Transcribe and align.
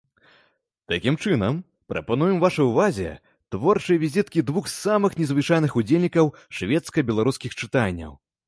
Такім 0.91 1.17
чынам, 1.25 1.59
прапануем 1.93 2.39
вашай 2.45 2.63
увазе 2.71 3.11
творчыя 3.57 4.01
візіткі 4.05 4.39
двух 4.49 4.73
самых 4.79 5.11
незвычайных 5.23 5.71
удзельнікаў 5.83 6.25
шведска-беларускіх 6.61 7.51
чытанняў. 7.63 8.11